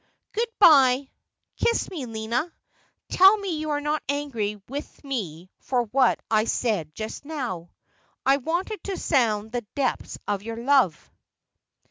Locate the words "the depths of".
9.51-10.41